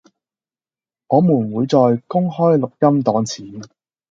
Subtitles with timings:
[1.09, 3.61] 我們會在公開錄音檔前